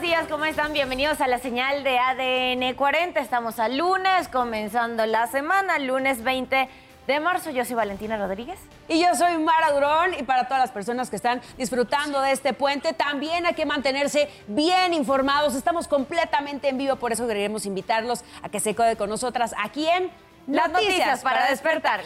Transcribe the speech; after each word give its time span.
buenos 0.00 0.18
días, 0.18 0.30
¿cómo 0.30 0.46
están? 0.46 0.72
Bienvenidos 0.72 1.20
a 1.20 1.26
la 1.26 1.38
señal 1.38 1.84
de 1.84 1.98
ADN 1.98 2.74
40. 2.74 3.20
Estamos 3.20 3.58
a 3.58 3.68
lunes, 3.68 4.28
comenzando 4.28 5.04
la 5.04 5.26
semana, 5.26 5.78
lunes 5.78 6.22
20 6.22 6.68
de 7.06 7.20
marzo. 7.20 7.50
Yo 7.50 7.66
soy 7.66 7.74
Valentina 7.74 8.16
Rodríguez. 8.16 8.58
Y 8.88 8.98
yo 8.98 9.14
soy 9.14 9.36
Mara 9.36 9.72
Durón. 9.72 10.14
Y 10.18 10.22
para 10.22 10.44
todas 10.44 10.60
las 10.60 10.70
personas 10.70 11.10
que 11.10 11.16
están 11.16 11.42
disfrutando 11.58 12.22
de 12.22 12.32
este 12.32 12.54
puente, 12.54 12.94
también 12.94 13.44
hay 13.44 13.52
que 13.52 13.66
mantenerse 13.66 14.30
bien 14.46 14.94
informados. 14.94 15.54
Estamos 15.54 15.86
completamente 15.86 16.70
en 16.70 16.78
vivo, 16.78 16.96
por 16.96 17.12
eso 17.12 17.26
queremos 17.28 17.66
invitarlos 17.66 18.24
a 18.42 18.48
que 18.48 18.58
se 18.58 18.74
quede 18.74 18.96
con 18.96 19.10
nosotras 19.10 19.54
aquí 19.62 19.86
en 19.86 20.10
Las 20.46 20.70
noticias 20.70 21.20
para 21.20 21.50
despertar. 21.50 22.00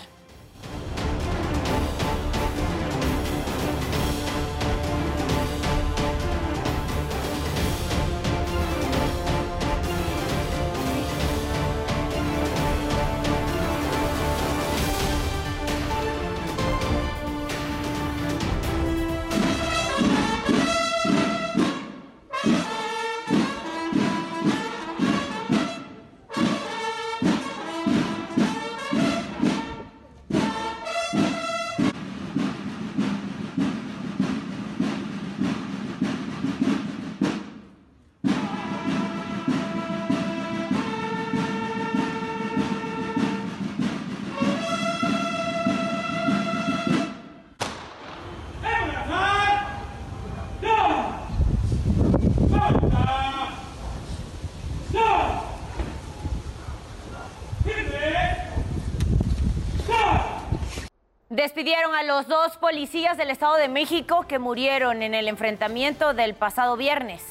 Despidieron 61.44 61.94
a 61.94 62.02
los 62.02 62.26
dos 62.26 62.56
policías 62.56 63.18
del 63.18 63.28
Estado 63.28 63.56
de 63.56 63.68
México 63.68 64.24
que 64.26 64.38
murieron 64.38 65.02
en 65.02 65.12
el 65.12 65.28
enfrentamiento 65.28 66.14
del 66.14 66.32
pasado 66.32 66.74
viernes. 66.78 67.22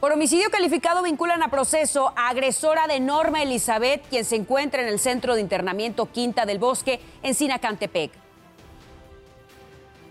Por 0.00 0.10
homicidio 0.10 0.50
calificado 0.50 1.04
vinculan 1.04 1.40
a 1.40 1.46
proceso 1.46 2.12
a 2.16 2.30
agresora 2.30 2.88
de 2.88 2.98
Norma 2.98 3.42
Elizabeth, 3.42 4.04
quien 4.08 4.24
se 4.24 4.34
encuentra 4.34 4.82
en 4.82 4.88
el 4.88 4.98
centro 4.98 5.36
de 5.36 5.40
internamiento 5.40 6.10
Quinta 6.10 6.46
del 6.46 6.58
Bosque 6.58 7.00
en 7.22 7.32
Sinacantepec. 7.32 8.10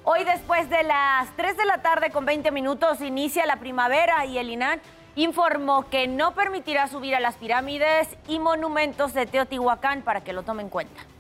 Hoy 0.06 0.24
después 0.24 0.70
de 0.70 0.84
las 0.84 1.36
3 1.36 1.58
de 1.58 1.66
la 1.66 1.82
tarde 1.82 2.12
con 2.12 2.24
20 2.26 2.50
minutos 2.52 3.02
inicia 3.02 3.46
la 3.46 3.58
primavera 3.58 4.26
y 4.26 4.38
el 4.38 4.52
INAN 4.52 4.80
informó 5.18 5.90
que 5.90 6.08
no 6.08 6.34
permitirá 6.34 6.88
subir 6.88 7.14
a 7.14 7.20
las 7.20 7.36
pirámides 7.36 8.08
y 8.30 8.40
monumentos 8.40 9.14
de 9.14 9.26
Teotihuacán 9.26 10.02
para 10.04 10.24
que 10.24 10.32
lo 10.32 10.44
tomen 10.44 10.68
en 10.68 10.70
cuenta. 10.70 11.11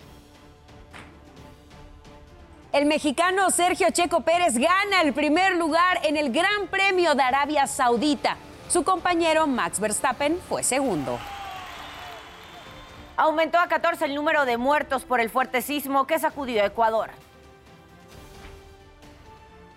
El 2.73 2.85
mexicano 2.85 3.51
Sergio 3.51 3.89
Checo 3.91 4.21
Pérez 4.21 4.57
gana 4.57 5.01
el 5.01 5.11
primer 5.11 5.57
lugar 5.57 5.99
en 6.03 6.15
el 6.15 6.31
Gran 6.31 6.67
Premio 6.69 7.15
de 7.15 7.21
Arabia 7.21 7.67
Saudita. 7.67 8.37
Su 8.69 8.85
compañero 8.85 9.45
Max 9.45 9.81
Verstappen 9.81 10.39
fue 10.47 10.63
segundo. 10.63 11.19
Aumentó 13.17 13.59
a 13.59 13.67
14 13.67 14.05
el 14.05 14.15
número 14.15 14.45
de 14.45 14.55
muertos 14.55 15.03
por 15.03 15.19
el 15.19 15.29
fuerte 15.29 15.61
sismo 15.61 16.07
que 16.07 16.17
sacudió 16.17 16.63
Ecuador. 16.63 17.09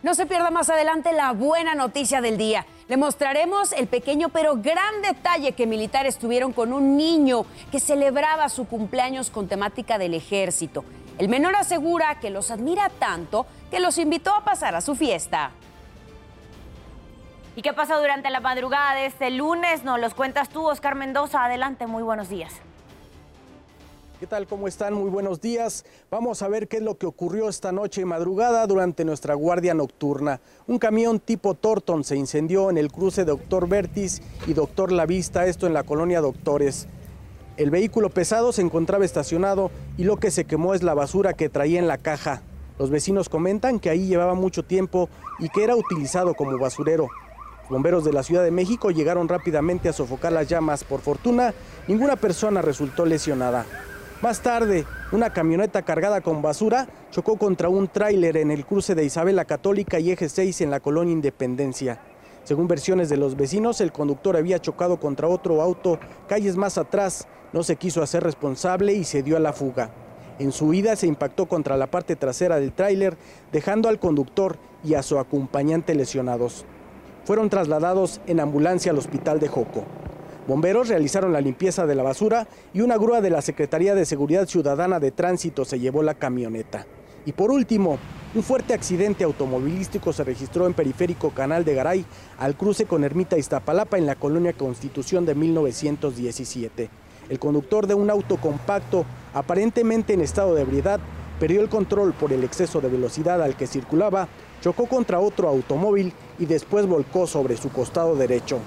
No 0.05 0.15
se 0.15 0.27
pierda 0.27 0.53
más 0.53 0.71
adelante 0.71 1.13
la 1.13 1.33
buena 1.33 1.75
noticia 1.75 2.21
del 2.21 2.39
día. 2.39 2.65
Le 2.87 2.97
mostraremos 2.97 3.73
el 3.73 3.89
pequeño 3.89 4.29
pero 4.29 4.55
gran 4.55 5.03
detalle 5.03 5.51
que 5.51 5.67
militares 5.67 6.17
tuvieron 6.17 6.53
con 6.53 6.73
un 6.73 6.97
niño 6.97 7.45
que 7.73 7.81
celebraba 7.81 8.49
su 8.49 8.69
cumpleaños 8.69 9.31
con 9.31 9.49
temática 9.49 9.99
del 9.99 10.15
ejército. 10.15 10.85
El 11.19 11.29
menor 11.29 11.55
asegura 11.55 12.19
que 12.19 12.31
los 12.31 12.51
admira 12.51 12.89
tanto 12.89 13.47
que 13.71 13.79
los 13.79 13.99
invitó 13.99 14.35
a 14.35 14.45
pasar 14.45 14.75
a 14.75 14.81
su 14.81 14.97
fiesta. 14.97 15.53
¿Y 17.57 17.63
qué 17.63 17.73
pasó 17.73 18.01
durante 18.01 18.31
la 18.31 18.41
madrugada 18.41 18.97
de 18.97 19.07
este 19.07 19.31
lunes? 19.31 19.85
Nos 19.85 20.01
los 20.01 20.13
cuentas 20.13 20.49
tú, 20.49 20.69
Oscar 20.69 20.97
Mendoza. 20.97 21.45
Adelante, 21.45 21.87
muy 21.87 22.03
buenos 22.03 22.29
días. 22.29 22.53
¿Qué 24.19 24.27
tal? 24.27 24.49
¿Cómo 24.49 24.67
están? 24.67 24.95
Muy 24.95 25.09
buenos 25.09 25.41
días. 25.41 25.85
Vamos 26.11 26.43
a 26.43 26.49
ver 26.49 26.67
qué 26.67 26.79
es 26.79 26.83
lo 26.83 26.99
que 26.99 27.07
ocurrió 27.07 27.49
esta 27.49 27.71
noche 27.71 28.01
y 28.01 28.05
madrugada 28.05 28.67
durante 28.67 29.05
nuestra 29.05 29.35
guardia 29.35 29.75
nocturna. 29.75 30.41
Un 30.67 30.79
camión 30.79 31.21
tipo 31.21 31.55
Torton 31.55 32.03
se 32.03 32.17
incendió 32.17 32.71
en 32.71 32.79
el 32.79 32.91
cruce 32.91 33.25
Doctor 33.25 33.69
Vertis 33.69 34.21
y 34.47 34.55
Doctor 34.55 34.91
La 34.91 35.07
Vista, 35.07 35.47
esto 35.47 35.67
en 35.67 35.75
la 35.75 35.85
colonia 35.85 36.21
Doctores. 36.21 36.89
El 37.57 37.71
vehículo 37.71 38.11
pesado 38.11 38.53
se 38.53 38.63
encontraba 38.63 39.05
estacionado 39.05 39.71
y 39.97 40.03
lo 40.03 40.17
que 40.17 40.33
se 40.33 40.45
quemó 40.45 40.75
es 40.75 40.83
la 40.83 40.93
basura 40.95 41.35
que 41.35 41.49
traía 41.49 41.79
en 41.79 41.87
la 41.87 41.99
caja. 41.99 42.43
Los 42.81 42.91
vecinos 42.91 43.29
comentan 43.29 43.79
que 43.79 43.91
ahí 43.91 44.09
llevaba 44.09 44.35
mucho 44.35 44.65
tiempo 44.65 45.09
y 45.39 45.49
que 45.51 45.63
era 45.63 45.77
utilizado 45.77 46.35
como 46.35 46.59
basurero. 46.59 47.09
Bomberos 47.71 48.05
de 48.05 48.13
la 48.13 48.25
Ciudad 48.25 48.43
de 48.43 48.51
México 48.51 48.91
llegaron 48.91 49.29
rápidamente 49.29 49.89
a 49.89 49.93
sofocar 49.93 50.33
las 50.33 50.49
llamas. 50.49 50.83
Por 50.83 51.01
fortuna, 51.01 51.55
ninguna 51.87 52.17
persona 52.17 52.61
resultó 52.61 53.07
lesionada. 53.07 53.65
Más 54.21 54.41
tarde, 54.41 54.85
una 55.13 55.33
camioneta 55.33 55.83
cargada 55.83 56.23
con 56.23 56.43
basura 56.43 56.89
chocó 57.13 57.37
contra 57.37 57.69
un 57.69 57.87
tráiler 57.87 58.37
en 58.37 58.51
el 58.51 58.67
cruce 58.67 58.97
de 58.97 59.05
Isabel 59.05 59.37
la 59.37 59.45
Católica 59.45 60.01
y 60.01 60.11
Eje 60.11 60.29
6 60.29 60.63
en 60.63 60.71
la 60.71 60.81
colonia 60.81 61.13
Independencia. 61.13 62.01
Según 62.45 62.69
versiones 62.69 63.09
de 63.09 63.17
los 63.17 63.37
vecinos, 63.37 63.81
el 63.81 63.91
conductor 63.91 64.37
había 64.37 64.59
chocado 64.59 65.01
contra 65.01 65.29
otro 65.29 65.63
auto 65.63 65.99
calles 66.29 66.57
más 66.57 66.77
atrás, 66.77 67.27
no 67.55 67.63
se 67.63 67.77
quiso 67.77 68.03
hacer 68.03 68.23
responsable 68.23 68.93
y 68.93 69.05
se 69.05 69.23
dio 69.23 69.37
a 69.37 69.41
la 69.41 69.55
fuga. 69.55 69.91
En 70.39 70.53
su 70.53 70.67
huida 70.67 70.95
se 70.97 71.07
impactó 71.07 71.47
contra 71.47 71.77
la 71.77 71.87
parte 71.87 72.17
trasera 72.17 72.57
del 72.61 72.73
tráiler, 72.73 73.17
dejando 73.51 73.89
al 73.89 73.99
conductor 73.99 74.57
y 74.83 74.95
a 74.95 75.03
su 75.03 75.19
acompañante 75.19 75.95
lesionados. 75.95 76.67
Fueron 77.25 77.49
trasladados 77.49 78.21
en 78.27 78.41
ambulancia 78.41 78.93
al 78.93 78.99
hospital 78.99 79.41
de 79.41 79.49
Joco. 79.49 79.85
Bomberos 80.47 80.89
realizaron 80.89 81.33
la 81.33 81.41
limpieza 81.41 81.87
de 81.87 81.95
la 81.95 82.03
basura 82.03 82.47
y 82.75 82.83
una 82.83 82.99
grúa 82.99 83.23
de 83.23 83.31
la 83.31 83.41
Secretaría 83.41 83.95
de 83.95 84.05
Seguridad 84.05 84.47
Ciudadana 84.47 85.01
de 85.01 85.11
Tránsito 85.11 85.65
se 85.65 85.81
llevó 85.81 86.03
la 86.03 86.15
camioneta. 86.15 86.85
Y 87.27 87.33
por 87.33 87.51
último, 87.51 87.99
un 88.35 88.43
fuerte 88.43 88.75
accidente 88.75 89.25
automovilístico 89.25 90.13
se 90.13 90.25
registró 90.25 90.67
en 90.67 90.75
Periférico 90.75 91.31
Canal 91.31 91.65
de 91.65 91.75
Garay, 91.75 92.05
al 92.39 92.57
cruce 92.57 92.85
con 92.85 93.05
Ermita 93.05 93.39
Iztapalapa 93.39 93.97
en 93.97 94.07
la 94.07 94.17
colonia 94.17 94.53
Constitución 94.53 95.25
de 95.25 95.35
1917. 95.35 96.91
El 97.29 97.39
conductor 97.39 97.87
de 97.87 97.95
un 97.95 98.11
auto 98.11 98.37
compacto, 98.37 99.07
aparentemente 99.33 100.13
en 100.13 100.21
estado 100.21 100.55
de 100.55 100.63
ebriedad, 100.63 101.01
perdió 101.39 101.61
el 101.61 101.69
control 101.69 102.13
por 102.13 102.33
el 102.33 102.45
exceso 102.45 102.81
de 102.81 102.89
velocidad 102.89 103.43
al 103.43 103.57
que 103.57 103.67
circulaba, 103.67 104.29
chocó 104.61 104.87
contra 104.87 105.21
otro 105.21 105.49
automóvil 105.49 106.13
y 106.39 106.47
después 106.47 106.87
volcó 106.87 107.27
sobre 107.27 107.57
su 107.57 107.71
costado 107.71 108.17
derecho. 108.17 108.59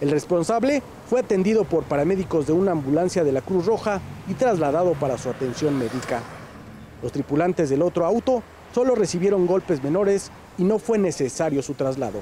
El 0.00 0.10
responsable 0.10 0.82
fue 1.08 1.20
atendido 1.20 1.64
por 1.64 1.84
paramédicos 1.84 2.46
de 2.46 2.52
una 2.52 2.72
ambulancia 2.72 3.24
de 3.24 3.32
la 3.32 3.40
Cruz 3.40 3.66
Roja 3.66 4.00
y 4.28 4.34
trasladado 4.34 4.92
para 4.92 5.18
su 5.18 5.30
atención 5.30 5.78
médica. 5.78 6.22
Los 7.02 7.12
tripulantes 7.12 7.70
del 7.70 7.82
otro 7.82 8.04
auto 8.04 8.42
solo 8.74 8.94
recibieron 8.94 9.46
golpes 9.46 9.82
menores 9.82 10.30
y 10.56 10.64
no 10.64 10.78
fue 10.78 10.98
necesario 10.98 11.62
su 11.62 11.74
traslado. 11.74 12.20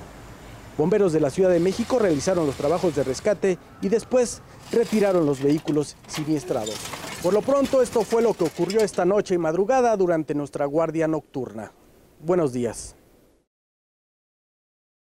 Bomberos 0.76 1.12
de 1.12 1.20
la 1.20 1.30
Ciudad 1.30 1.50
de 1.50 1.60
México 1.60 1.98
realizaron 1.98 2.46
los 2.46 2.56
trabajos 2.56 2.94
de 2.94 3.02
rescate 3.02 3.58
y 3.80 3.88
después 3.88 4.42
retiraron 4.70 5.24
los 5.24 5.42
vehículos 5.42 5.96
siniestrados. 6.06 6.76
Por 7.22 7.32
lo 7.32 7.40
pronto, 7.40 7.80
esto 7.80 8.02
fue 8.02 8.20
lo 8.20 8.34
que 8.34 8.44
ocurrió 8.44 8.80
esta 8.80 9.06
noche 9.06 9.34
y 9.34 9.38
madrugada 9.38 9.96
durante 9.96 10.34
nuestra 10.34 10.66
guardia 10.66 11.08
nocturna. 11.08 11.72
Buenos 12.20 12.52
días. 12.52 12.94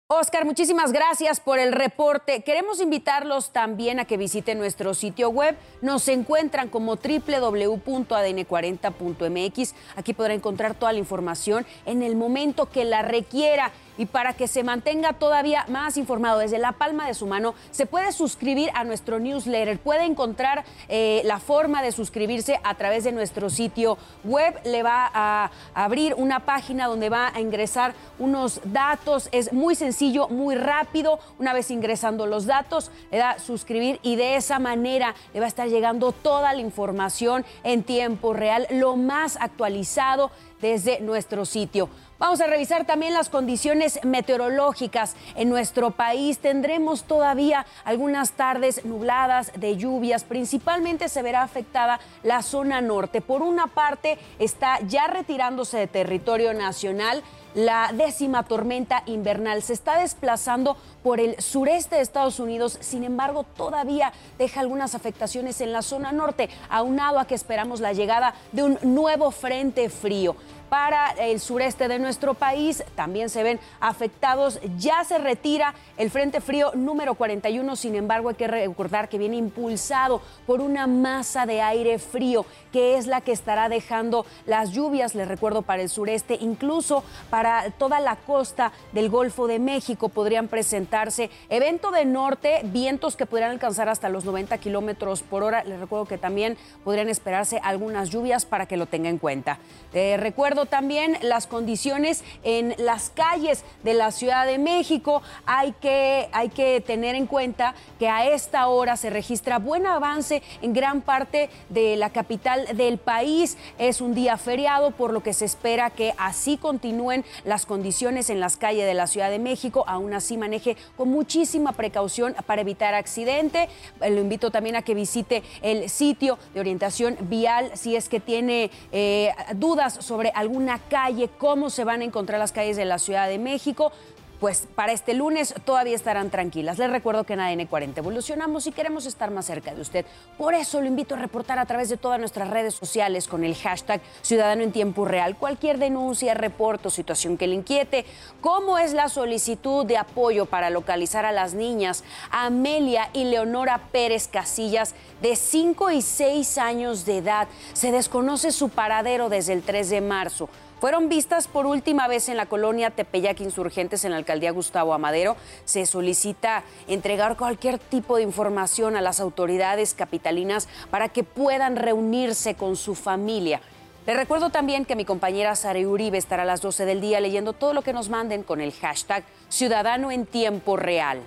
Oscar, 0.08 0.44
muchísimas 0.44 0.92
gracias 0.92 1.40
por 1.40 1.58
el 1.58 1.72
reporte. 1.72 2.42
Queremos 2.42 2.82
invitarlos 2.82 3.52
también 3.52 3.98
a 3.98 4.04
que 4.04 4.18
visiten 4.18 4.58
nuestro 4.58 4.92
sitio 4.92 5.30
web. 5.30 5.56
Nos 5.80 6.08
encuentran 6.08 6.68
como 6.68 6.96
www.adn40.mx. 6.96 9.74
Aquí 9.96 10.12
podrá 10.12 10.34
encontrar 10.34 10.74
toda 10.74 10.92
la 10.92 10.98
información 10.98 11.64
en 11.86 12.02
el 12.02 12.16
momento 12.16 12.68
que 12.68 12.84
la 12.84 13.00
requiera. 13.00 13.72
Y 13.96 14.06
para 14.06 14.32
que 14.32 14.48
se 14.48 14.64
mantenga 14.64 15.12
todavía 15.12 15.64
más 15.68 15.96
informado 15.96 16.38
desde 16.38 16.58
la 16.58 16.72
palma 16.72 17.06
de 17.06 17.14
su 17.14 17.26
mano, 17.26 17.54
se 17.70 17.86
puede 17.86 18.12
suscribir 18.12 18.70
a 18.74 18.84
nuestro 18.84 19.18
newsletter. 19.18 19.78
Puede 19.78 20.04
encontrar 20.04 20.64
eh, 20.88 21.22
la 21.24 21.38
forma 21.38 21.82
de 21.82 21.92
suscribirse 21.92 22.60
a 22.64 22.74
través 22.74 23.04
de 23.04 23.12
nuestro 23.12 23.50
sitio 23.50 23.98
web. 24.24 24.58
Le 24.64 24.82
va 24.82 25.10
a 25.12 25.50
abrir 25.74 26.14
una 26.14 26.40
página 26.40 26.86
donde 26.86 27.08
va 27.08 27.32
a 27.34 27.40
ingresar 27.40 27.94
unos 28.18 28.60
datos. 28.64 29.28
Es 29.32 29.52
muy 29.52 29.74
sencillo, 29.74 30.28
muy 30.28 30.54
rápido. 30.54 31.18
Una 31.38 31.52
vez 31.52 31.70
ingresando 31.70 32.26
los 32.26 32.46
datos, 32.46 32.90
le 33.10 33.18
da 33.18 33.38
suscribir 33.38 34.00
y 34.02 34.16
de 34.16 34.36
esa 34.36 34.58
manera 34.58 35.14
le 35.32 35.40
va 35.40 35.46
a 35.46 35.48
estar 35.48 35.68
llegando 35.68 36.12
toda 36.12 36.52
la 36.52 36.60
información 36.60 37.44
en 37.62 37.82
tiempo 37.82 38.32
real, 38.32 38.66
lo 38.70 38.96
más 38.96 39.36
actualizado 39.40 40.30
desde 40.60 41.00
nuestro 41.00 41.44
sitio. 41.44 41.88
Vamos 42.24 42.40
a 42.40 42.46
revisar 42.46 42.86
también 42.86 43.12
las 43.12 43.28
condiciones 43.28 44.00
meteorológicas 44.02 45.14
en 45.36 45.50
nuestro 45.50 45.90
país. 45.90 46.38
Tendremos 46.38 47.02
todavía 47.04 47.66
algunas 47.84 48.32
tardes 48.32 48.86
nubladas 48.86 49.52
de 49.56 49.76
lluvias. 49.76 50.24
Principalmente 50.24 51.10
se 51.10 51.20
verá 51.20 51.42
afectada 51.42 52.00
la 52.22 52.40
zona 52.40 52.80
norte. 52.80 53.20
Por 53.20 53.42
una 53.42 53.66
parte, 53.66 54.18
está 54.38 54.80
ya 54.86 55.06
retirándose 55.06 55.76
de 55.76 55.86
territorio 55.86 56.54
nacional 56.54 57.22
la 57.54 57.90
décima 57.92 58.42
tormenta 58.42 59.02
invernal. 59.04 59.62
Se 59.62 59.74
está 59.74 59.98
desplazando 59.98 60.78
por 61.02 61.20
el 61.20 61.40
sureste 61.40 61.96
de 61.96 62.02
Estados 62.02 62.40
Unidos, 62.40 62.78
sin 62.80 63.04
embargo, 63.04 63.44
todavía 63.44 64.12
deja 64.38 64.60
algunas 64.60 64.94
afectaciones 64.94 65.60
en 65.60 65.72
la 65.72 65.82
zona 65.82 66.10
norte, 66.10 66.48
aunado 66.68 67.18
a 67.18 67.26
que 67.26 67.34
esperamos 67.34 67.80
la 67.80 67.92
llegada 67.92 68.34
de 68.52 68.64
un 68.64 68.78
nuevo 68.82 69.30
frente 69.30 69.88
frío 69.90 70.34
para 70.74 71.12
el 71.20 71.38
sureste 71.38 71.86
de 71.86 72.00
nuestro 72.00 72.34
país 72.34 72.82
también 72.96 73.28
se 73.28 73.44
ven 73.44 73.60
afectados. 73.78 74.58
Ya 74.76 75.04
se 75.04 75.18
retira 75.18 75.72
el 75.96 76.10
Frente 76.10 76.40
Frío 76.40 76.72
número 76.74 77.14
41, 77.14 77.76
sin 77.76 77.94
embargo 77.94 78.30
hay 78.30 78.34
que 78.34 78.48
recordar 78.48 79.08
que 79.08 79.16
viene 79.16 79.36
impulsado 79.36 80.20
por 80.48 80.60
una 80.60 80.88
masa 80.88 81.46
de 81.46 81.62
aire 81.62 82.00
frío 82.00 82.44
que 82.72 82.96
es 82.96 83.06
la 83.06 83.20
que 83.20 83.30
estará 83.30 83.68
dejando 83.68 84.26
las 84.46 84.72
lluvias, 84.72 85.14
les 85.14 85.28
recuerdo, 85.28 85.62
para 85.62 85.80
el 85.80 85.88
sureste, 85.88 86.38
incluso 86.40 87.04
para 87.30 87.70
toda 87.70 88.00
la 88.00 88.16
costa 88.16 88.72
del 88.90 89.10
Golfo 89.10 89.46
de 89.46 89.60
México 89.60 90.08
podrían 90.08 90.48
presentarse 90.48 91.30
evento 91.50 91.92
de 91.92 92.04
norte, 92.04 92.62
vientos 92.64 93.14
que 93.14 93.26
podrían 93.26 93.52
alcanzar 93.52 93.88
hasta 93.88 94.08
los 94.08 94.24
90 94.24 94.58
kilómetros 94.58 95.22
por 95.22 95.44
hora. 95.44 95.62
Les 95.62 95.78
recuerdo 95.78 96.06
que 96.06 96.18
también 96.18 96.56
podrían 96.82 97.08
esperarse 97.08 97.60
algunas 97.62 98.10
lluvias 98.10 98.44
para 98.44 98.66
que 98.66 98.76
lo 98.76 98.86
tenga 98.86 99.08
en 99.08 99.18
cuenta. 99.18 99.60
Recuerdo 99.92 100.63
también 100.66 101.18
las 101.22 101.46
condiciones 101.46 102.24
en 102.42 102.74
las 102.78 103.10
calles 103.10 103.64
de 103.82 103.94
la 103.94 104.10
Ciudad 104.10 104.46
de 104.46 104.58
México. 104.58 105.22
Hay 105.46 105.72
que, 105.80 106.28
hay 106.32 106.48
que 106.48 106.80
tener 106.80 107.14
en 107.14 107.26
cuenta 107.26 107.74
que 107.98 108.08
a 108.08 108.28
esta 108.28 108.66
hora 108.68 108.96
se 108.96 109.10
registra 109.10 109.58
buen 109.58 109.86
avance 109.86 110.42
en 110.62 110.72
gran 110.72 111.00
parte 111.00 111.50
de 111.68 111.96
la 111.96 112.10
capital 112.10 112.76
del 112.76 112.98
país. 112.98 113.56
Es 113.78 114.00
un 114.00 114.14
día 114.14 114.36
feriado, 114.36 114.92
por 114.92 115.12
lo 115.12 115.22
que 115.22 115.32
se 115.32 115.44
espera 115.44 115.90
que 115.90 116.14
así 116.18 116.56
continúen 116.56 117.24
las 117.44 117.66
condiciones 117.66 118.30
en 118.30 118.40
las 118.40 118.56
calles 118.56 118.86
de 118.86 118.94
la 118.94 119.06
Ciudad 119.06 119.30
de 119.30 119.38
México. 119.38 119.84
Aún 119.86 120.14
así 120.14 120.36
maneje 120.36 120.76
con 120.96 121.08
muchísima 121.10 121.72
precaución 121.72 122.34
para 122.46 122.62
evitar 122.62 122.94
accidente. 122.94 123.68
Eh, 124.00 124.10
lo 124.10 124.20
invito 124.20 124.50
también 124.50 124.76
a 124.76 124.82
que 124.82 124.94
visite 124.94 125.42
el 125.62 125.88
sitio 125.88 126.38
de 126.54 126.60
orientación 126.60 127.16
vial 127.22 127.72
si 127.74 127.96
es 127.96 128.08
que 128.08 128.20
tiene 128.20 128.70
eh, 128.92 129.32
dudas 129.54 129.94
sobre 130.00 130.30
algún 130.34 130.53
una 130.54 130.78
calle, 130.78 131.28
cómo 131.38 131.70
se 131.70 131.84
van 131.84 132.00
a 132.00 132.04
encontrar 132.04 132.38
las 132.38 132.52
calles 132.52 132.76
de 132.76 132.84
la 132.84 132.98
Ciudad 132.98 133.28
de 133.28 133.38
México 133.38 133.92
pues 134.40 134.66
para 134.74 134.92
este 134.92 135.14
lunes 135.14 135.54
todavía 135.64 135.94
estarán 135.94 136.30
tranquilas. 136.30 136.78
Les 136.78 136.90
recuerdo 136.90 137.24
que 137.24 137.34
en 137.34 137.40
ADN 137.40 137.66
40 137.66 138.00
evolucionamos 138.00 138.66
y 138.66 138.72
queremos 138.72 139.06
estar 139.06 139.30
más 139.30 139.46
cerca 139.46 139.74
de 139.74 139.80
usted. 139.80 140.06
Por 140.36 140.54
eso 140.54 140.80
lo 140.80 140.86
invito 140.86 141.14
a 141.14 141.18
reportar 141.18 141.58
a 141.58 141.66
través 141.66 141.88
de 141.88 141.96
todas 141.96 142.18
nuestras 142.18 142.50
redes 142.50 142.74
sociales 142.74 143.28
con 143.28 143.44
el 143.44 143.54
hashtag 143.54 144.00
Ciudadano 144.22 144.62
en 144.62 144.72
Tiempo 144.72 145.04
Real 145.04 145.36
cualquier 145.36 145.78
denuncia, 145.78 146.34
reporte 146.34 146.88
o 146.88 146.90
situación 146.90 147.36
que 147.36 147.46
le 147.46 147.54
inquiete. 147.54 148.04
¿Cómo 148.40 148.78
es 148.78 148.92
la 148.92 149.08
solicitud 149.08 149.86
de 149.86 149.96
apoyo 149.96 150.46
para 150.46 150.70
localizar 150.70 151.24
a 151.24 151.32
las 151.32 151.54
niñas 151.54 152.04
Amelia 152.30 153.10
y 153.12 153.24
Leonora 153.24 153.88
Pérez 153.92 154.28
Casillas 154.28 154.94
de 155.22 155.36
5 155.36 155.90
y 155.90 156.02
6 156.02 156.58
años 156.58 157.04
de 157.04 157.18
edad? 157.18 157.48
Se 157.72 157.92
desconoce 157.92 158.52
su 158.52 158.68
paradero 158.68 159.28
desde 159.28 159.52
el 159.52 159.62
3 159.62 159.90
de 159.90 160.00
marzo. 160.00 160.48
Fueron 160.80 161.08
vistas 161.08 161.48
por 161.48 161.66
última 161.66 162.08
vez 162.08 162.28
en 162.28 162.36
la 162.36 162.46
colonia 162.46 162.90
Tepeyac 162.90 163.40
Insurgentes 163.40 164.04
en 164.04 164.10
la 164.10 164.18
alcaldía 164.18 164.50
Gustavo 164.50 164.92
Amadero. 164.92 165.36
Se 165.64 165.86
solicita 165.86 166.62
entregar 166.88 167.36
cualquier 167.36 167.78
tipo 167.78 168.16
de 168.16 168.22
información 168.22 168.96
a 168.96 169.00
las 169.00 169.20
autoridades 169.20 169.94
capitalinas 169.94 170.68
para 170.90 171.08
que 171.08 171.24
puedan 171.24 171.76
reunirse 171.76 172.54
con 172.54 172.76
su 172.76 172.94
familia. 172.94 173.60
Le 174.06 174.12
recuerdo 174.12 174.50
también 174.50 174.84
que 174.84 174.96
mi 174.96 175.06
compañera 175.06 175.56
Sara 175.56 175.78
Uribe 175.80 176.18
estará 176.18 176.42
a 176.42 176.46
las 176.46 176.60
12 176.60 176.84
del 176.84 177.00
día 177.00 177.20
leyendo 177.20 177.54
todo 177.54 177.72
lo 177.72 177.80
que 177.80 177.94
nos 177.94 178.10
manden 178.10 178.42
con 178.42 178.60
el 178.60 178.72
hashtag 178.72 179.24
Ciudadano 179.48 180.10
en 180.10 180.26
Tiempo 180.26 180.76
Real. 180.76 181.22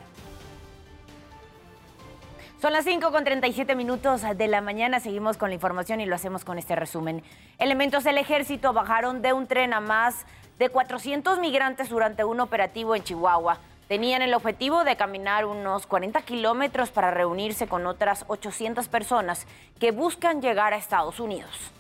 Son 2.68 2.74
las 2.74 2.84
5 2.84 3.14
con 3.14 3.24
37 3.24 3.76
minutos 3.76 4.24
de 4.36 4.48
la 4.50 4.60
mañana. 4.60 5.00
Seguimos 5.00 5.38
con 5.38 5.52
la 5.52 5.56
información 5.56 6.02
y 6.02 6.06
lo 6.06 6.16
hacemos 6.16 6.44
con 6.44 6.58
este 6.58 6.76
resumen. 6.76 7.24
Elementos 7.60 8.04
del 8.04 8.18
ejército 8.18 8.74
bajaron 8.74 9.22
de 9.22 9.32
un 9.32 9.48
tren 9.48 9.72
a 9.72 9.80
más 9.80 10.26
de 10.60 10.68
400 10.68 11.40
migrantes 11.40 11.88
durante 11.88 12.26
un 12.26 12.42
operativo 12.42 12.94
en 12.94 13.04
Chihuahua. 13.04 13.60
Tenían 13.88 14.22
el 14.22 14.34
objetivo 14.34 14.84
de 14.84 14.98
caminar 14.98 15.46
unos 15.46 15.88
40 15.88 16.22
kilómetros 16.24 16.92
para 16.92 17.10
reunirse 17.10 17.68
con 17.68 17.88
otras 17.88 18.26
800 18.28 18.90
personas 18.90 19.48
que 19.80 19.92
buscan 19.92 20.42
llegar 20.42 20.74
a 20.74 20.76
Estados 20.76 21.22
Unidos. 21.22 21.72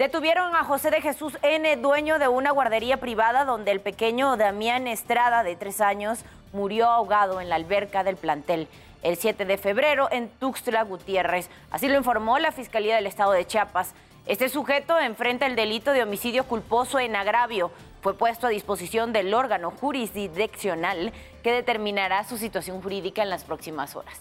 Detuvieron 0.00 0.56
a 0.56 0.64
José 0.64 0.90
de 0.90 1.02
Jesús 1.02 1.36
N., 1.42 1.76
dueño 1.76 2.18
de 2.18 2.26
una 2.26 2.52
guardería 2.52 2.96
privada 2.96 3.44
donde 3.44 3.70
el 3.70 3.80
pequeño 3.80 4.38
Damián 4.38 4.86
Estrada, 4.86 5.42
de 5.42 5.56
tres 5.56 5.82
años, 5.82 6.20
murió 6.54 6.86
ahogado 6.86 7.38
en 7.42 7.50
la 7.50 7.56
alberca 7.56 8.02
del 8.02 8.16
plantel 8.16 8.66
el 9.02 9.18
7 9.18 9.44
de 9.44 9.58
febrero 9.58 10.08
en 10.10 10.30
Tuxtla 10.30 10.84
Gutiérrez. 10.84 11.50
Así 11.70 11.86
lo 11.86 11.98
informó 11.98 12.38
la 12.38 12.50
Fiscalía 12.50 12.96
del 12.96 13.04
Estado 13.04 13.32
de 13.32 13.46
Chiapas. 13.46 13.92
Este 14.24 14.48
sujeto 14.48 14.98
enfrenta 14.98 15.44
el 15.44 15.54
delito 15.54 15.92
de 15.92 16.02
homicidio 16.02 16.44
culposo 16.44 16.98
en 16.98 17.14
agravio. 17.14 17.70
Fue 18.00 18.14
puesto 18.14 18.46
a 18.46 18.50
disposición 18.50 19.12
del 19.12 19.34
órgano 19.34 19.70
jurisdiccional 19.70 21.12
que 21.42 21.52
determinará 21.52 22.24
su 22.24 22.38
situación 22.38 22.80
jurídica 22.80 23.22
en 23.22 23.28
las 23.28 23.44
próximas 23.44 23.94
horas. 23.96 24.18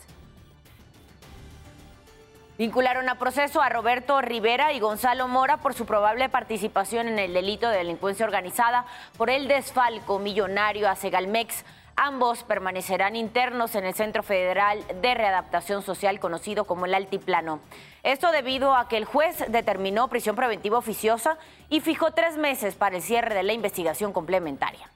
Vincularon 2.59 3.07
a 3.07 3.15
proceso 3.15 3.61
a 3.61 3.69
Roberto 3.69 4.19
Rivera 4.19 4.73
y 4.73 4.81
Gonzalo 4.81 5.29
Mora 5.29 5.61
por 5.61 5.73
su 5.73 5.85
probable 5.85 6.27
participación 6.27 7.07
en 7.07 7.17
el 7.17 7.33
delito 7.33 7.69
de 7.69 7.77
delincuencia 7.77 8.25
organizada 8.25 8.85
por 9.17 9.29
el 9.29 9.47
desfalco 9.47 10.19
millonario 10.19 10.89
a 10.89 10.97
Segalmex. 10.97 11.63
Ambos 11.95 12.43
permanecerán 12.43 13.15
internos 13.15 13.75
en 13.75 13.85
el 13.85 13.93
Centro 13.93 14.23
Federal 14.23 14.83
de 15.01 15.13
Readaptación 15.13 15.83
Social 15.83 16.19
conocido 16.19 16.65
como 16.65 16.85
el 16.85 16.95
Altiplano. 16.95 17.61
Esto 18.03 18.29
debido 18.33 18.75
a 18.75 18.89
que 18.89 18.97
el 18.97 19.05
juez 19.05 19.45
determinó 19.47 20.09
prisión 20.09 20.35
preventiva 20.35 20.77
oficiosa 20.77 21.37
y 21.69 21.79
fijó 21.79 22.11
tres 22.11 22.35
meses 22.35 22.75
para 22.75 22.97
el 22.97 23.01
cierre 23.01 23.35
de 23.35 23.43
la 23.43 23.53
investigación 23.53 24.11
complementaria. 24.11 24.89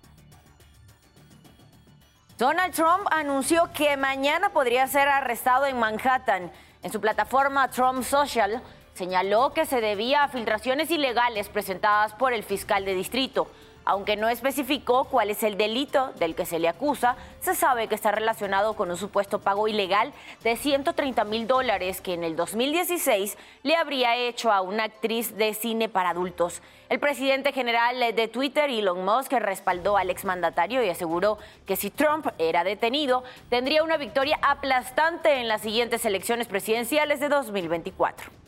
Donald 2.37 2.73
Trump 2.73 3.07
anunció 3.09 3.71
que 3.71 3.95
mañana 3.95 4.49
podría 4.49 4.85
ser 4.87 5.07
arrestado 5.07 5.65
en 5.65 5.79
Manhattan. 5.79 6.51
En 6.83 6.91
su 6.91 6.99
plataforma 6.99 7.69
Trump 7.69 8.03
Social 8.03 8.61
señaló 8.93 9.53
que 9.53 9.65
se 9.65 9.79
debía 9.79 10.23
a 10.23 10.27
filtraciones 10.27 10.91
ilegales 10.91 11.47
presentadas 11.47 12.13
por 12.13 12.33
el 12.33 12.43
fiscal 12.43 12.83
de 12.83 12.93
distrito. 12.93 13.47
Aunque 13.85 14.15
no 14.15 14.29
especificó 14.29 15.05
cuál 15.05 15.29
es 15.29 15.43
el 15.43 15.57
delito 15.57 16.13
del 16.19 16.35
que 16.35 16.45
se 16.45 16.59
le 16.59 16.69
acusa, 16.69 17.17
se 17.41 17.53
sabe 17.53 17.87
que 17.87 17.95
está 17.95 18.11
relacionado 18.11 18.75
con 18.75 18.89
un 18.89 18.97
supuesto 18.97 19.39
pago 19.39 19.67
ilegal 19.67 20.13
de 20.43 20.55
130 20.55 21.25
mil 21.25 21.47
dólares 21.47 21.99
que 21.99 22.13
en 22.13 22.23
el 22.23 22.35
2016 22.35 23.37
le 23.63 23.75
habría 23.75 24.15
hecho 24.15 24.51
a 24.51 24.61
una 24.61 24.85
actriz 24.85 25.35
de 25.35 25.53
cine 25.53 25.89
para 25.89 26.11
adultos. 26.11 26.61
El 26.89 26.99
presidente 26.99 27.51
general 27.51 28.15
de 28.15 28.27
Twitter, 28.27 28.69
Elon 28.69 29.03
Musk, 29.03 29.33
respaldó 29.33 29.97
al 29.97 30.09
exmandatario 30.09 30.83
y 30.83 30.89
aseguró 30.89 31.37
que 31.65 31.75
si 31.75 31.89
Trump 31.89 32.27
era 32.37 32.63
detenido, 32.63 33.23
tendría 33.49 33.83
una 33.83 33.97
victoria 33.97 34.39
aplastante 34.41 35.41
en 35.41 35.47
las 35.47 35.61
siguientes 35.61 36.05
elecciones 36.05 36.47
presidenciales 36.47 37.19
de 37.19 37.29
2024. 37.29 38.43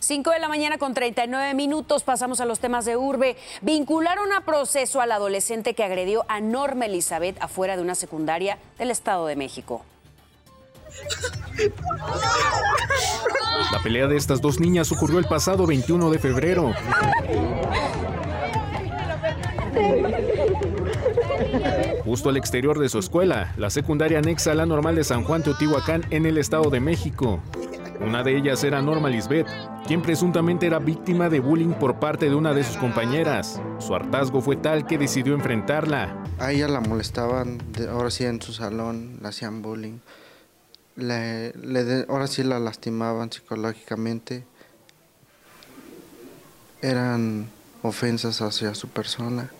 5 0.00 0.30
de 0.30 0.38
la 0.38 0.48
mañana 0.48 0.78
con 0.78 0.94
39 0.94 1.54
minutos 1.54 2.02
pasamos 2.02 2.40
a 2.40 2.46
los 2.46 2.58
temas 2.58 2.86
de 2.86 2.96
urbe. 2.96 3.36
Vincularon 3.60 4.32
a 4.32 4.44
proceso 4.44 5.00
al 5.00 5.12
adolescente 5.12 5.74
que 5.74 5.84
agredió 5.84 6.24
a 6.28 6.40
Norma 6.40 6.86
Elizabeth 6.86 7.36
afuera 7.40 7.76
de 7.76 7.82
una 7.82 7.94
secundaria 7.94 8.58
del 8.78 8.90
Estado 8.90 9.26
de 9.26 9.36
México. 9.36 9.84
La 13.72 13.82
pelea 13.82 14.06
de 14.06 14.16
estas 14.16 14.40
dos 14.40 14.58
niñas 14.58 14.90
ocurrió 14.90 15.18
el 15.18 15.26
pasado 15.26 15.66
21 15.66 16.10
de 16.10 16.18
febrero. 16.18 16.72
Justo 22.04 22.30
al 22.30 22.38
exterior 22.38 22.78
de 22.78 22.88
su 22.88 22.98
escuela, 22.98 23.52
la 23.56 23.70
secundaria 23.70 24.18
anexa 24.18 24.52
a 24.52 24.54
la 24.54 24.66
normal 24.66 24.96
de 24.96 25.04
San 25.04 25.22
Juan 25.24 25.42
Teotihuacán 25.42 26.04
en 26.10 26.26
el 26.26 26.38
Estado 26.38 26.70
de 26.70 26.80
México. 26.80 27.40
Una 28.00 28.22
de 28.22 28.34
ellas 28.34 28.64
era 28.64 28.80
Norma 28.80 29.10
Lisbeth, 29.10 29.46
quien 29.86 30.00
presuntamente 30.00 30.66
era 30.66 30.78
víctima 30.78 31.28
de 31.28 31.38
bullying 31.38 31.74
por 31.74 32.00
parte 32.00 32.30
de 32.30 32.34
una 32.34 32.54
de 32.54 32.64
sus 32.64 32.78
compañeras. 32.78 33.60
Su 33.78 33.94
hartazgo 33.94 34.40
fue 34.40 34.56
tal 34.56 34.86
que 34.86 34.96
decidió 34.96 35.34
enfrentarla. 35.34 36.24
A 36.38 36.50
ella 36.50 36.66
la 36.66 36.80
molestaban, 36.80 37.58
ahora 37.90 38.10
sí 38.10 38.24
en 38.24 38.40
su 38.40 38.54
salón, 38.54 39.18
le 39.20 39.28
hacían 39.28 39.60
bullying. 39.60 39.98
Le, 40.96 41.52
ahora 42.08 42.26
sí 42.26 42.42
la 42.42 42.58
lastimaban 42.58 43.30
psicológicamente. 43.30 44.44
Eran 46.80 47.50
ofensas 47.82 48.40
hacia 48.40 48.74
su 48.74 48.88
persona. 48.88 49.50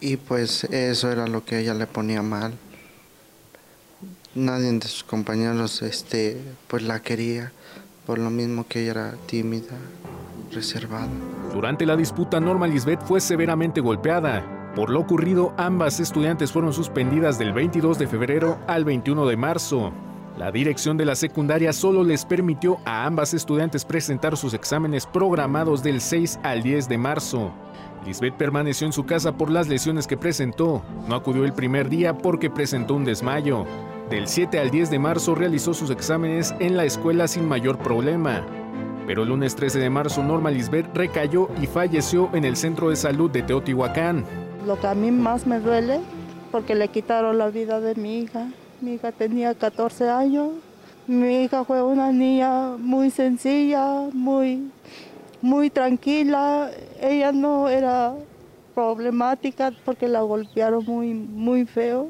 Y 0.00 0.18
pues 0.18 0.64
eso 0.64 1.10
era 1.10 1.26
lo 1.26 1.46
que 1.46 1.60
ella 1.60 1.72
le 1.72 1.86
ponía 1.86 2.20
mal. 2.20 2.52
Nadie 4.34 4.70
de 4.72 4.86
sus 4.86 5.02
compañeros 5.02 5.82
este, 5.82 6.40
pues 6.68 6.82
la 6.82 7.00
quería, 7.00 7.52
por 8.06 8.18
lo 8.18 8.30
mismo 8.30 8.66
que 8.68 8.82
ella 8.82 8.90
era 8.92 9.14
tímida, 9.26 9.76
reservada. 10.52 11.08
Durante 11.52 11.84
la 11.86 11.96
disputa, 11.96 12.38
Norma 12.38 12.66
Lisbeth 12.66 13.02
fue 13.02 13.20
severamente 13.20 13.80
golpeada. 13.80 14.72
Por 14.76 14.90
lo 14.90 15.00
ocurrido, 15.00 15.54
ambas 15.56 15.98
estudiantes 15.98 16.52
fueron 16.52 16.72
suspendidas 16.72 17.38
del 17.38 17.52
22 17.52 17.98
de 17.98 18.06
febrero 18.06 18.58
al 18.68 18.84
21 18.84 19.26
de 19.26 19.36
marzo. 19.36 19.92
La 20.38 20.52
dirección 20.52 20.96
de 20.96 21.04
la 21.04 21.16
secundaria 21.16 21.72
solo 21.72 22.04
les 22.04 22.24
permitió 22.24 22.78
a 22.84 23.04
ambas 23.06 23.34
estudiantes 23.34 23.84
presentar 23.84 24.36
sus 24.36 24.54
exámenes 24.54 25.04
programados 25.04 25.82
del 25.82 26.00
6 26.00 26.38
al 26.44 26.62
10 26.62 26.88
de 26.88 26.98
marzo. 26.98 27.52
Lisbeth 28.06 28.34
permaneció 28.34 28.86
en 28.86 28.92
su 28.92 29.04
casa 29.04 29.32
por 29.36 29.50
las 29.50 29.66
lesiones 29.66 30.06
que 30.06 30.16
presentó. 30.16 30.84
No 31.08 31.16
acudió 31.16 31.44
el 31.44 31.52
primer 31.52 31.88
día 31.88 32.16
porque 32.16 32.50
presentó 32.50 32.94
un 32.94 33.04
desmayo. 33.04 33.66
Del 34.10 34.26
7 34.26 34.58
al 34.58 34.70
10 34.70 34.88
de 34.88 34.98
marzo 34.98 35.34
realizó 35.34 35.74
sus 35.74 35.90
exámenes 35.90 36.54
en 36.60 36.78
la 36.78 36.86
escuela 36.86 37.28
sin 37.28 37.46
mayor 37.46 37.76
problema. 37.78 38.42
Pero 39.06 39.22
el 39.22 39.28
lunes 39.28 39.54
13 39.54 39.80
de 39.80 39.90
marzo 39.90 40.22
Norma 40.22 40.50
Lisbeth 40.50 40.86
recayó 40.94 41.50
y 41.60 41.66
falleció 41.66 42.30
en 42.32 42.46
el 42.46 42.56
centro 42.56 42.88
de 42.88 42.96
salud 42.96 43.30
de 43.30 43.42
Teotihuacán. 43.42 44.24
Lo 44.66 44.80
que 44.80 44.86
a 44.86 44.94
mí 44.94 45.10
más 45.10 45.46
me 45.46 45.60
duele, 45.60 46.00
porque 46.50 46.74
le 46.74 46.88
quitaron 46.88 47.36
la 47.36 47.50
vida 47.50 47.80
de 47.80 47.96
mi 47.96 48.20
hija. 48.20 48.48
Mi 48.80 48.94
hija 48.94 49.12
tenía 49.12 49.54
14 49.54 50.08
años. 50.08 50.52
Mi 51.06 51.44
hija 51.44 51.64
fue 51.64 51.82
una 51.82 52.10
niña 52.10 52.78
muy 52.78 53.10
sencilla, 53.10 54.08
muy, 54.14 54.70
muy 55.42 55.68
tranquila. 55.68 56.70
Ella 57.02 57.30
no 57.32 57.68
era 57.68 58.14
problemática 58.74 59.70
porque 59.84 60.08
la 60.08 60.22
golpearon 60.22 60.82
muy, 60.86 61.12
muy 61.12 61.66
feo. 61.66 62.08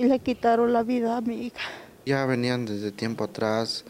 Y 0.00 0.04
le 0.04 0.18
quitaron 0.18 0.72
la 0.72 0.82
vida 0.82 1.18
a 1.18 1.20
mi 1.20 1.48
hija. 1.48 1.68
Ya 2.06 2.24
venían 2.24 2.64
desde 2.64 2.90
tiempo 2.90 3.24
atrás. 3.24 3.84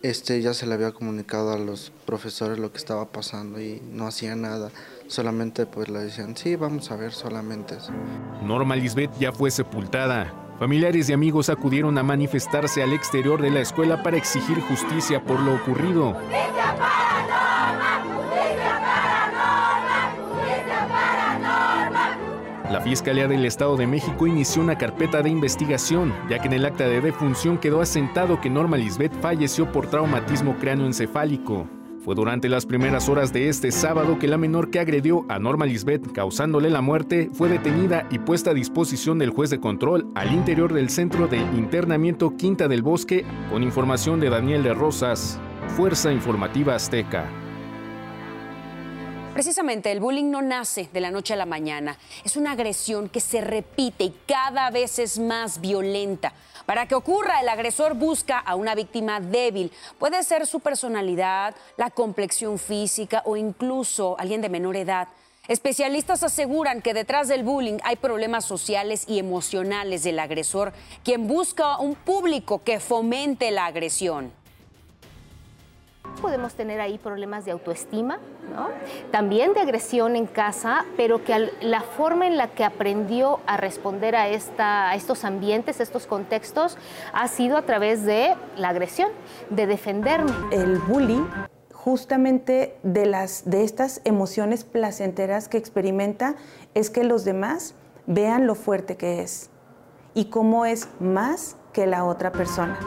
Este 0.00 0.40
ya 0.40 0.54
se 0.54 0.64
le 0.64 0.74
había 0.74 0.92
comunicado 0.92 1.50
a 1.50 1.58
los 1.58 1.90
profesores 2.06 2.56
lo 2.56 2.70
que 2.70 2.78
estaba 2.78 3.10
pasando 3.10 3.60
y 3.60 3.82
no 3.90 4.06
hacía 4.06 4.36
nada 4.36 4.70
solamente 5.08 5.66
pues 5.66 5.88
le 5.88 5.98
decían, 5.98 6.36
sí, 6.36 6.54
vamos 6.54 6.90
a 6.90 6.96
ver 6.96 7.12
solamente 7.12 7.74
eso. 7.74 7.92
Norma 8.42 8.76
Lisbeth 8.76 9.10
ya 9.18 9.32
fue 9.32 9.50
sepultada. 9.50 10.32
Familiares 10.60 11.08
y 11.08 11.12
amigos 11.12 11.48
acudieron 11.48 11.98
a 11.98 12.02
manifestarse 12.02 12.82
al 12.82 12.92
exterior 12.92 13.42
de 13.42 13.50
la 13.50 13.60
escuela 13.60 14.02
para 14.02 14.16
exigir 14.16 14.60
justicia 14.60 15.24
por 15.24 15.40
lo 15.40 15.54
ocurrido. 15.54 16.16
La 22.70 22.80
Fiscalía 22.80 23.26
del 23.26 23.44
Estado 23.46 23.76
de 23.76 23.88
México 23.88 24.28
inició 24.28 24.62
una 24.62 24.78
carpeta 24.78 25.22
de 25.22 25.28
investigación, 25.28 26.14
ya 26.28 26.38
que 26.38 26.46
en 26.46 26.52
el 26.52 26.64
acta 26.64 26.84
de 26.84 27.00
defunción 27.00 27.58
quedó 27.58 27.80
asentado 27.80 28.40
que 28.40 28.48
Norma 28.48 28.76
Lisbeth 28.76 29.12
falleció 29.20 29.72
por 29.72 29.88
traumatismo 29.88 30.56
cráneoencefálico. 30.56 31.66
Fue 32.04 32.14
durante 32.14 32.48
las 32.48 32.66
primeras 32.66 33.08
horas 33.08 33.32
de 33.32 33.48
este 33.48 33.72
sábado 33.72 34.20
que 34.20 34.28
la 34.28 34.38
menor 34.38 34.70
que 34.70 34.78
agredió 34.78 35.26
a 35.28 35.40
Norma 35.40 35.66
Lisbeth 35.66 36.12
causándole 36.12 36.70
la 36.70 36.80
muerte 36.80 37.28
fue 37.32 37.48
detenida 37.48 38.06
y 38.08 38.20
puesta 38.20 38.52
a 38.52 38.54
disposición 38.54 39.18
del 39.18 39.30
juez 39.30 39.50
de 39.50 39.58
control 39.58 40.06
al 40.14 40.32
interior 40.32 40.72
del 40.72 40.90
centro 40.90 41.26
de 41.26 41.38
internamiento 41.38 42.36
Quinta 42.36 42.68
del 42.68 42.82
Bosque 42.82 43.24
con 43.50 43.64
información 43.64 44.20
de 44.20 44.30
Daniel 44.30 44.62
de 44.62 44.74
Rosas, 44.74 45.40
Fuerza 45.76 46.12
Informativa 46.12 46.76
Azteca. 46.76 47.49
Precisamente 49.40 49.90
el 49.90 50.00
bullying 50.00 50.30
no 50.30 50.42
nace 50.42 50.90
de 50.92 51.00
la 51.00 51.10
noche 51.10 51.32
a 51.32 51.36
la 51.38 51.46
mañana, 51.46 51.96
es 52.26 52.36
una 52.36 52.52
agresión 52.52 53.08
que 53.08 53.20
se 53.20 53.40
repite 53.40 54.04
y 54.04 54.14
cada 54.26 54.68
vez 54.68 54.98
es 54.98 55.18
más 55.18 55.62
violenta. 55.62 56.34
Para 56.66 56.86
que 56.86 56.94
ocurra, 56.94 57.40
el 57.40 57.48
agresor 57.48 57.94
busca 57.94 58.38
a 58.38 58.54
una 58.54 58.74
víctima 58.74 59.18
débil. 59.18 59.72
Puede 59.98 60.22
ser 60.24 60.46
su 60.46 60.60
personalidad, 60.60 61.54
la 61.78 61.88
complexión 61.88 62.58
física 62.58 63.22
o 63.24 63.34
incluso 63.34 64.14
alguien 64.18 64.42
de 64.42 64.50
menor 64.50 64.76
edad. 64.76 65.08
Especialistas 65.48 66.22
aseguran 66.22 66.82
que 66.82 66.92
detrás 66.92 67.26
del 67.28 67.42
bullying 67.42 67.78
hay 67.82 67.96
problemas 67.96 68.44
sociales 68.44 69.06
y 69.08 69.18
emocionales 69.18 70.02
del 70.02 70.18
agresor, 70.18 70.74
quien 71.02 71.26
busca 71.26 71.78
un 71.78 71.94
público 71.94 72.62
que 72.62 72.78
fomente 72.78 73.50
la 73.52 73.64
agresión. 73.64 74.38
Podemos 76.20 76.54
tener 76.54 76.80
ahí 76.80 76.98
problemas 76.98 77.44
de 77.44 77.52
autoestima, 77.52 78.18
también 79.10 79.54
de 79.54 79.60
agresión 79.60 80.16
en 80.16 80.26
casa, 80.26 80.84
pero 80.96 81.24
que 81.24 81.50
la 81.60 81.80
forma 81.80 82.26
en 82.26 82.36
la 82.36 82.48
que 82.48 82.64
aprendió 82.64 83.40
a 83.46 83.56
responder 83.56 84.16
a, 84.16 84.28
esta, 84.28 84.90
a 84.90 84.94
estos 84.94 85.24
ambientes, 85.24 85.80
estos 85.80 86.06
contextos, 86.06 86.76
ha 87.12 87.28
sido 87.28 87.56
a 87.56 87.62
través 87.62 88.04
de 88.04 88.34
la 88.56 88.68
agresión, 88.70 89.10
de 89.50 89.66
defenderme. 89.66 90.32
El 90.50 90.78
bullying 90.78 91.24
justamente 91.72 92.76
de, 92.82 93.06
las, 93.06 93.48
de 93.48 93.64
estas 93.64 94.02
emociones 94.04 94.64
placenteras 94.64 95.48
que 95.48 95.56
experimenta 95.56 96.34
es 96.74 96.90
que 96.90 97.04
los 97.04 97.24
demás 97.24 97.74
vean 98.06 98.46
lo 98.46 98.54
fuerte 98.54 98.96
que 98.96 99.22
es 99.22 99.48
y 100.12 100.26
cómo 100.26 100.66
es 100.66 100.88
más 101.00 101.56
que 101.72 101.86
la 101.86 102.04
otra 102.04 102.32
persona. 102.32 102.78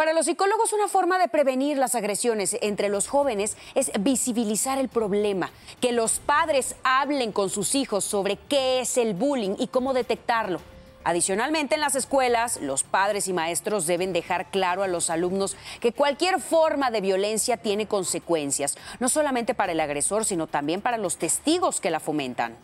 Para 0.00 0.14
los 0.14 0.24
psicólogos, 0.24 0.72
una 0.72 0.88
forma 0.88 1.18
de 1.18 1.28
prevenir 1.28 1.76
las 1.76 1.94
agresiones 1.94 2.56
entre 2.62 2.88
los 2.88 3.06
jóvenes 3.06 3.58
es 3.74 3.92
visibilizar 4.00 4.78
el 4.78 4.88
problema, 4.88 5.50
que 5.78 5.92
los 5.92 6.20
padres 6.20 6.74
hablen 6.84 7.32
con 7.32 7.50
sus 7.50 7.74
hijos 7.74 8.02
sobre 8.02 8.38
qué 8.48 8.80
es 8.80 8.96
el 8.96 9.12
bullying 9.12 9.56
y 9.58 9.66
cómo 9.66 9.92
detectarlo. 9.92 10.62
Adicionalmente, 11.04 11.74
en 11.74 11.82
las 11.82 11.96
escuelas, 11.96 12.62
los 12.62 12.82
padres 12.82 13.28
y 13.28 13.34
maestros 13.34 13.86
deben 13.86 14.14
dejar 14.14 14.50
claro 14.50 14.82
a 14.82 14.88
los 14.88 15.10
alumnos 15.10 15.54
que 15.80 15.92
cualquier 15.92 16.40
forma 16.40 16.90
de 16.90 17.02
violencia 17.02 17.58
tiene 17.58 17.86
consecuencias, 17.86 18.78
no 19.00 19.10
solamente 19.10 19.52
para 19.52 19.72
el 19.72 19.80
agresor, 19.80 20.24
sino 20.24 20.46
también 20.46 20.80
para 20.80 20.96
los 20.96 21.18
testigos 21.18 21.78
que 21.78 21.90
la 21.90 22.00
fomentan. 22.00 22.56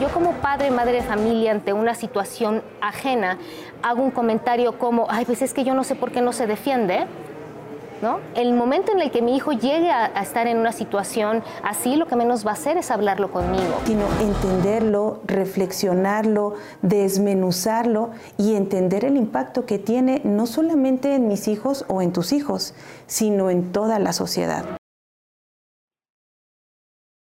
Yo 0.00 0.08
como 0.12 0.32
padre, 0.32 0.70
madre 0.70 0.92
de 0.92 1.02
familia, 1.02 1.52
ante 1.52 1.72
una 1.72 1.94
situación 1.94 2.62
ajena, 2.80 3.38
hago 3.82 4.02
un 4.02 4.10
comentario 4.10 4.78
como, 4.78 5.06
ay, 5.08 5.24
pues 5.24 5.40
es 5.42 5.54
que 5.54 5.62
yo 5.62 5.74
no 5.74 5.84
sé 5.84 5.94
por 5.94 6.10
qué 6.10 6.20
no 6.20 6.32
se 6.32 6.46
defiende, 6.46 7.06
¿No? 8.02 8.18
El 8.34 8.52
momento 8.52 8.92
en 8.92 9.00
el 9.00 9.10
que 9.10 9.22
mi 9.22 9.36
hijo 9.36 9.52
llegue 9.52 9.90
a, 9.90 10.06
estar 10.20 10.46
en 10.46 10.58
una 10.58 10.72
situación 10.72 11.42
así, 11.62 11.96
lo 11.96 12.06
que 12.06 12.16
menos 12.16 12.44
va 12.44 12.50
a 12.50 12.54
hacer 12.54 12.76
es 12.76 12.90
hablarlo 12.90 13.30
conmigo. 13.30 13.80
Sino 13.86 14.04
entenderlo, 14.20 15.20
reflexionarlo, 15.24 16.54
desmenuzarlo 16.82 18.10
y 18.36 18.56
entender 18.56 19.06
el 19.06 19.16
impacto 19.16 19.64
que 19.64 19.78
tiene 19.78 20.20
no 20.24 20.46
solamente 20.46 21.14
en 21.14 21.28
mis 21.28 21.48
hijos 21.48 21.86
o 21.88 22.02
en 22.02 22.12
tus 22.12 22.32
hijos, 22.32 22.74
sino 23.06 23.48
en 23.48 23.72
toda 23.72 23.98
la 23.98 24.12
sociedad. 24.12 24.64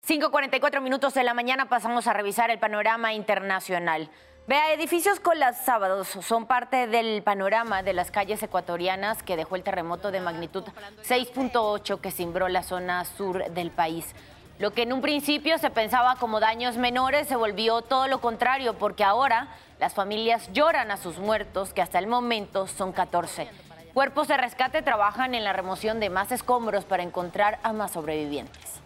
5.44 0.10 0.82
minutos 0.82 1.14
de 1.14 1.24
la 1.24 1.36
mañana 1.36 1.70
pasamos 1.70 2.08
a 2.08 2.14
revisar 2.14 2.50
el 2.50 2.58
panorama 2.58 3.14
internacional. 3.14 4.10
Vea, 4.48 4.74
edificios 4.74 5.20
colapsados 5.20 6.08
son 6.08 6.48
parte 6.48 6.88
del 6.88 7.22
panorama 7.22 7.84
de 7.84 7.94
las 7.94 8.10
calles 8.10 8.42
ecuatorianas 8.42 9.22
que 9.22 9.38
dejó 9.38 9.56
el 9.56 9.62
terremoto 9.62 10.10
de 10.10 10.20
magnitud 10.20 10.64
6.8 11.08 12.02
que 12.02 12.10
cimbró 12.10 12.48
la 12.48 12.64
zona 12.64 13.06
sur 13.06 13.52
del 13.52 13.70
país. 13.70 14.16
Lo 14.58 14.72
que 14.72 14.82
en 14.82 14.94
un 14.94 15.02
principio 15.02 15.60
se 15.60 15.70
pensaba 15.70 16.16
como 16.16 16.40
daños 16.40 16.76
menores 16.78 17.28
se 17.28 17.36
volvió 17.36 17.84
todo 17.84 18.08
lo 18.08 18.20
contrario 18.20 18.80
porque 18.80 19.04
ahora 19.04 19.50
las 19.80 19.94
familias 19.94 20.52
lloran 20.54 20.90
a 20.90 20.98
sus 20.98 21.20
muertos, 21.20 21.72
que 21.72 21.84
hasta 21.84 22.00
el 22.00 22.08
momento 22.08 22.66
son 22.66 22.94
14. 22.94 23.48
Cuerpos 23.94 24.28
de 24.28 24.38
rescate 24.38 24.82
trabajan 24.82 25.36
en 25.36 25.44
la 25.44 25.54
remoción 25.54 26.00
de 26.00 26.10
más 26.10 26.32
escombros 26.32 26.84
para 26.86 27.04
encontrar 27.04 27.60
a 27.62 27.74
más 27.74 27.92
sobrevivientes. 27.92 28.80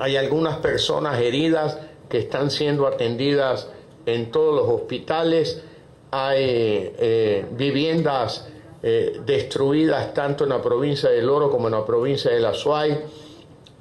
Hay 0.00 0.16
algunas 0.16 0.56
personas 0.56 1.20
heridas 1.20 1.76
que 2.08 2.20
están 2.20 2.50
siendo 2.50 2.86
atendidas 2.86 3.68
en 4.06 4.30
todos 4.30 4.54
los 4.54 4.66
hospitales. 4.66 5.62
Hay 6.10 6.38
eh, 6.42 7.44
viviendas 7.52 8.48
eh, 8.82 9.20
destruidas 9.26 10.14
tanto 10.14 10.44
en 10.44 10.50
la 10.50 10.62
provincia 10.62 11.10
del 11.10 11.28
Oro 11.28 11.50
como 11.50 11.68
en 11.68 11.74
la 11.74 11.84
provincia 11.84 12.30
de 12.30 12.40
la 12.40 12.54
Suay 12.54 12.98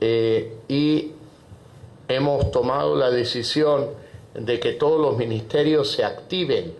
eh, 0.01 0.57
y 0.67 1.13
hemos 2.09 2.51
tomado 2.51 2.97
la 2.97 3.09
decisión 3.09 3.87
de 4.33 4.59
que 4.59 4.73
todos 4.73 4.99
los 4.99 5.15
ministerios 5.17 5.89
se 5.89 6.03
activen 6.03 6.73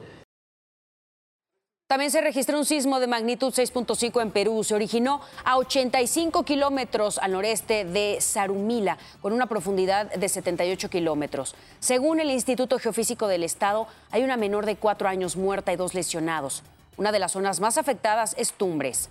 también 1.90 2.12
se 2.12 2.22
registró 2.22 2.56
un 2.60 2.66
sismo 2.66 3.00
de 3.00 3.08
magnitud 3.08 3.52
6.5 3.52 4.22
en 4.22 4.30
Perú. 4.30 4.64
Se 4.64 4.76
originó 4.76 5.22
a 5.44 5.58
85 5.58 6.44
kilómetros 6.44 7.18
al 7.18 7.32
noreste 7.32 7.84
de 7.84 8.22
Sarumila, 8.22 9.00
con 9.24 9.34
una 9.34 9.48
profundidad 9.48 10.06
de 10.12 10.30
78 10.30 10.88
kilómetros. 10.88 11.56
Según 11.80 12.20
el 12.20 12.30
Instituto 12.30 12.78
Geofísico 12.78 13.28
del 13.28 13.44
Estado, 13.44 13.88
hay 14.12 14.24
una 14.24 14.38
menor 14.38 14.68
de 14.68 14.76
cuatro 14.76 15.10
años 15.10 15.36
muerta 15.36 15.74
y 15.74 15.78
dos 15.78 15.96
lesionados. 15.96 16.62
Una 16.96 17.12
de 17.12 17.18
las 17.18 17.32
zonas 17.32 17.60
más 17.60 17.80
afectadas 17.80 18.36
es 18.38 18.54
Tumbres. 18.54 19.10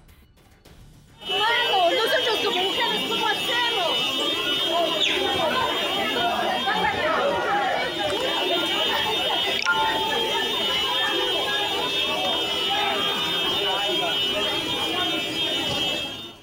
nosotros 1.21 2.39
como 2.45 2.63
mujeres, 2.63 3.03
¿cómo 3.09 3.48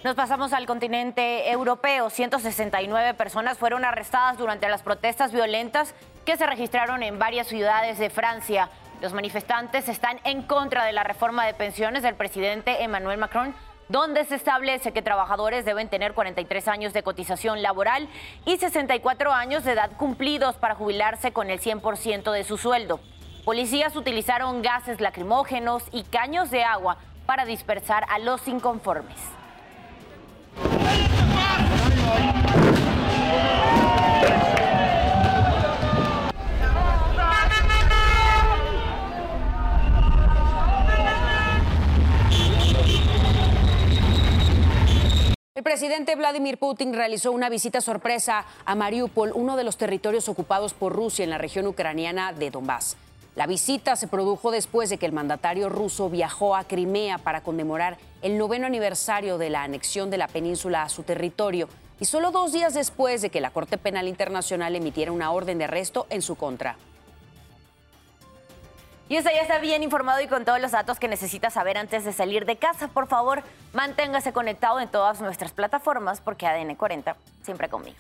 Nos 0.06 0.14
pasamos 0.14 0.54
al 0.54 0.68
continente 0.68 1.50
europeo. 1.50 2.12
169 2.12 3.16
personas 3.16 3.58
fueron 3.58 3.84
arrestadas 3.84 4.38
durante 4.38 4.70
las 4.70 4.84
protestas 4.84 5.32
violentas 5.32 5.96
que 6.26 6.38
se 6.38 6.46
registraron 6.46 7.02
en 7.02 7.18
varias 7.18 7.48
ciudades 7.48 7.98
de 7.98 8.12
Francia. 8.12 8.70
Los 9.02 9.14
manifestantes 9.14 9.90
están 9.90 10.20
en 10.24 10.44
contra 10.44 10.86
de 10.86 10.92
la 10.94 11.04
reforma 11.04 11.48
de 11.48 11.56
pensiones 11.56 12.04
del 12.04 12.14
presidente 12.14 12.84
Emmanuel 12.84 13.18
Macron, 13.18 13.56
donde 13.90 14.26
se 14.26 14.36
establece 14.36 14.92
que 14.92 15.02
trabajadores 15.02 15.66
deben 15.66 15.90
tener 15.90 16.14
43 16.14 16.68
años 16.68 16.94
de 16.94 17.02
cotización 17.02 17.64
laboral 17.64 18.08
y 18.46 18.58
64 18.58 19.34
años 19.34 19.64
de 19.64 19.72
edad 19.72 19.90
cumplidos 19.98 20.56
para 20.58 20.76
jubilarse 20.76 21.34
con 21.34 21.50
el 21.50 21.60
100% 21.60 22.32
de 22.32 22.44
su 22.44 22.60
sueldo. 22.60 23.00
Policías 23.44 23.96
utilizaron 23.96 24.62
gases 24.62 25.02
lacrimógenos 25.02 25.82
y 25.92 26.04
caños 26.04 26.52
de 26.52 26.64
agua 26.64 26.98
para 27.26 27.44
dispersar 27.44 28.06
a 28.08 28.20
los 28.20 28.48
inconformes. 28.48 29.18
El 45.56 45.64
presidente 45.64 46.16
Vladimir 46.16 46.58
Putin 46.58 46.94
realizó 46.94 47.32
una 47.32 47.50
visita 47.50 47.82
sorpresa 47.82 48.46
a 48.66 48.76
Mariupol, 48.76 49.32
uno 49.34 49.58
de 49.58 49.64
los 49.64 49.78
territorios 49.78 50.30
ocupados 50.30 50.74
por 50.74 50.94
Rusia 50.94 51.24
en 51.24 51.30
la 51.30 51.38
región 51.38 51.68
ucraniana 51.68 52.34
de 52.34 52.52
Donbass. 52.52 52.98
La 53.36 53.48
visita 53.48 53.96
se 53.96 54.08
produjo 54.08 54.52
después 54.52 54.90
de 54.90 54.98
que 54.98 55.06
el 55.06 55.12
mandatario 55.12 55.68
ruso 55.68 56.10
viajó 56.10 56.56
a 56.56 56.64
Crimea 56.64 57.18
para 57.18 57.42
conmemorar 57.42 57.98
el 58.22 58.38
noveno 58.38 58.66
aniversario 58.66 59.38
de 59.38 59.50
la 59.50 59.64
anexión 59.64 60.10
de 60.10 60.18
la 60.18 60.28
península 60.28 60.84
a 60.84 60.90
su 60.90 61.04
territorio 61.04 61.68
y 62.00 62.06
solo 62.06 62.32
dos 62.32 62.52
días 62.52 62.74
después 62.74 63.22
de 63.22 63.30
que 63.30 63.42
la 63.42 63.52
Corte 63.52 63.78
Penal 63.78 64.08
Internacional 64.08 64.76
emitiera 64.76 65.12
una 65.12 65.32
orden 65.32 65.58
de 65.58 65.66
arresto 65.66 66.08
en 66.10 66.22
su 66.22 66.36
contra. 66.36 66.76
Y 69.08 69.20
usted 69.20 69.32
ya 69.34 69.42
está 69.42 69.60
bien 69.60 69.84
informado 69.84 70.20
y 70.22 70.28
con 70.28 70.46
todos 70.46 70.60
los 70.60 70.72
datos 70.72 70.98
que 70.98 71.08
necesita 71.08 71.52
saber 71.52 71.78
antes 71.78 72.04
de 72.06 72.12
salir 72.12 72.46
de 72.46 72.56
casa. 72.56 72.88
Por 72.88 73.08
favor, 73.08 73.44
manténgase 73.74 74.34
conectado 74.34 74.80
en 74.80 74.88
todas 74.88 75.22
nuestras 75.22 75.52
plataformas 75.52 76.22
porque 76.22 76.48
ADN 76.48 76.76
40 76.76 77.16
siempre 77.44 77.70
conmigo. 77.70 77.98